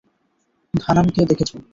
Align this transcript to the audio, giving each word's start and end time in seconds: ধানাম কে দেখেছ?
ধানাম 0.73 1.07
কে 1.13 1.21
দেখেছ? 1.29 1.51